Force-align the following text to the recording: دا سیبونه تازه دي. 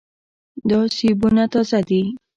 دا 0.69 0.79
سیبونه 0.97 1.43
تازه 1.53 1.79
دي. 1.87 2.01